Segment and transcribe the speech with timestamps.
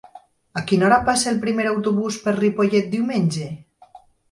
[0.61, 3.49] A quina hora passa el primer autobús per Ripollet diumenge?